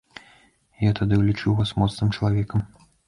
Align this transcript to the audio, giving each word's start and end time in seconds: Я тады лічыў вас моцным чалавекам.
Я 0.87 0.93
тады 0.99 1.19
лічыў 1.27 1.57
вас 1.59 1.75
моцным 1.81 2.13
чалавекам. 2.19 2.59